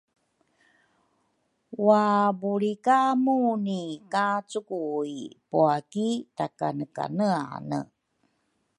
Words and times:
Wabulri 1.87 2.73
ka 2.85 2.99
Muni 3.23 3.81
ka 4.13 4.25
cukui 4.49 5.17
pua 5.49 5.75
ki 5.91 6.07
takanekaneane. 6.37 7.79